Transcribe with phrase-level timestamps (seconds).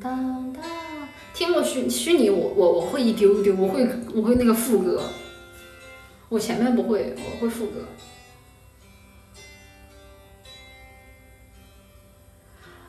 [0.00, 0.62] 当当。
[1.34, 5.02] 听过虚虚拟，我我我会一丢丢，我会我会那个副歌，
[6.28, 7.84] 我前面不会，我会副歌。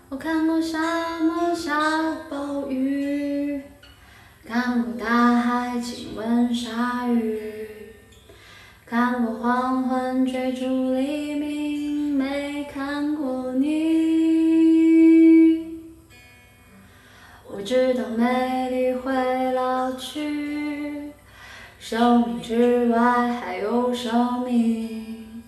[0.10, 3.62] 我看过沙漠下暴雨，
[4.44, 7.40] 看过大海亲吻鲨鱼，
[8.88, 11.79] 看过黄昏追逐黎明，
[21.80, 25.44] 生命之外还有生命。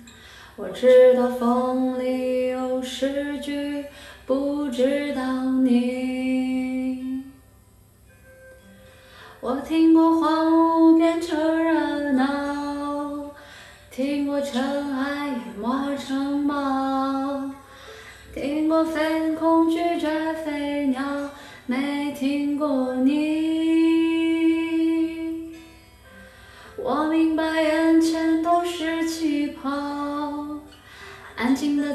[0.56, 3.86] 我知道风里有诗句。
[4.24, 5.22] 不知道
[5.62, 7.24] 你，
[9.42, 13.32] 我听过荒芜变成热闹，
[13.90, 17.52] 听过尘埃淹没城堡，
[18.34, 21.02] 听过飞空拒绝飞鸟，
[21.66, 23.21] 没听过你。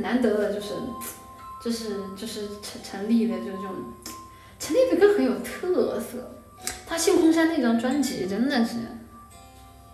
[0.00, 0.74] 难得的就是，
[1.62, 3.74] 就是就是陈陈粒的，就这种
[4.58, 6.34] 陈粒的歌很有特色。
[6.86, 8.76] 他《星空山》那张专辑真的是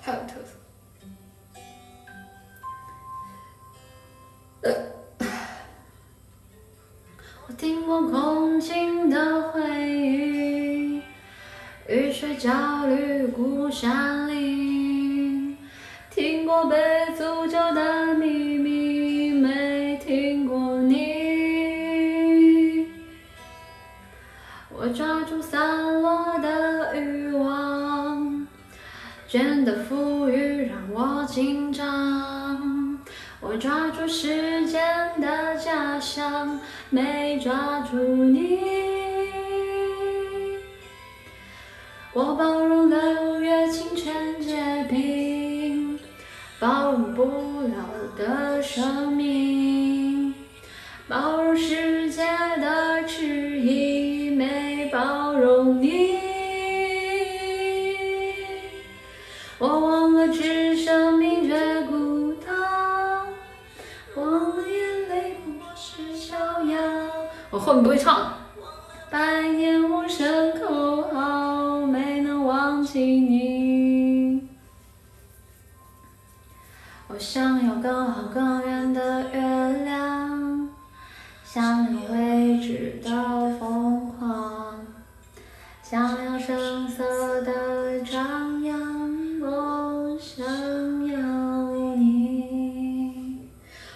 [0.01, 0.51] 太有特色。
[7.47, 9.61] 我听过空境的回
[9.91, 11.03] 忆，
[11.87, 15.59] 雨水焦虑孤山林，
[16.11, 16.77] 听过被
[17.19, 18.04] 诅咒的
[29.35, 32.97] 倦的富裕让我紧张。
[33.41, 34.81] 我抓住时间
[35.21, 38.61] 的假象，没抓住你。
[42.13, 45.99] 我包容六月清泉结冰，
[46.61, 47.25] 包容不
[47.63, 47.75] 了
[48.17, 49.54] 的生命，
[59.59, 62.53] 我忘了置生命却孤岛，
[64.17, 66.77] 忘了眼泪不过是逍遥。
[67.51, 68.35] 我后面不会唱。
[69.11, 74.49] 百年无声口号，没能忘记你。
[77.07, 79.41] 我想要更好更远的月
[79.85, 80.69] 亮，
[81.45, 83.11] 想要未知的
[83.61, 84.85] 疯狂，
[85.81, 87.53] 想要声色的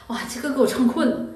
[0.09, 1.28] 哇，这个给我唱困了。